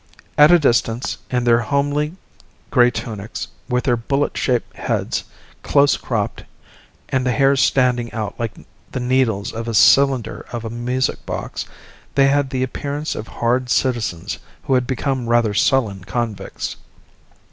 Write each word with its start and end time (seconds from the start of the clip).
At 0.35 0.49
a 0.49 0.57
distance, 0.57 1.19
in 1.29 1.43
their 1.43 1.59
homely 1.59 2.13
grey 2.71 2.89
tunics, 2.89 3.49
with 3.69 3.83
their 3.83 3.95
bullet 3.97 4.35
shaped 4.35 4.75
heads 4.75 5.25
close 5.61 5.95
cropped 5.95 6.43
and 7.09 7.23
the 7.23 7.31
hairs 7.31 7.61
standing 7.61 8.11
out 8.11 8.33
like 8.39 8.53
the 8.93 8.99
needles 8.99 9.51
of 9.53 9.67
a 9.67 9.75
cylinder 9.75 10.47
of 10.51 10.65
a 10.65 10.71
music 10.71 11.23
box, 11.27 11.67
they 12.15 12.29
had 12.29 12.49
the 12.49 12.63
appearance 12.63 13.13
of 13.13 13.27
hard 13.27 13.69
citizens 13.69 14.39
who 14.63 14.73
had 14.73 14.87
become 14.87 15.27
rather 15.29 15.53
sullen 15.53 16.03
convicts. 16.03 16.77